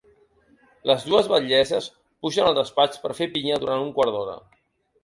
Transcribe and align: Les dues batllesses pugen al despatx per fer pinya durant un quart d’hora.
Les 0.91 1.05
dues 1.09 1.29
batllesses 1.33 1.91
pugen 2.25 2.49
al 2.49 2.59
despatx 2.63 3.05
per 3.05 3.17
fer 3.21 3.33
pinya 3.39 3.63
durant 3.67 3.89
un 3.89 3.97
quart 4.01 4.19
d’hora. 4.19 4.43